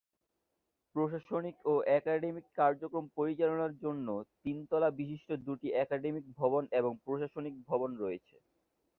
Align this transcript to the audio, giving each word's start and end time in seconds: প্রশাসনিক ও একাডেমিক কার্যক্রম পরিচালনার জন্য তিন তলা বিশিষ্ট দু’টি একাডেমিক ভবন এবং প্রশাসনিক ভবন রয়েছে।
প্রশাসনিক 0.95 1.55
ও 1.65 1.83
একাডেমিক 1.97 2.45
কার্যক্রম 2.57 3.05
পরিচালনার 3.17 3.73
জন্য 3.83 4.07
তিন 4.39 4.57
তলা 4.69 4.89
বিশিষ্ট 4.99 5.29
দু’টি 5.45 5.67
একাডেমিক 5.77 6.25
ভবন 6.39 6.63
এবং 6.79 6.91
প্রশাসনিক 7.05 7.55
ভবন 7.69 7.89
রয়েছে। 7.97 8.35